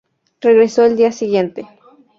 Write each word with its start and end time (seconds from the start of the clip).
Regresó 0.41 0.83
el 0.83 0.97
día 0.97 1.11
siguiente. 1.11 1.67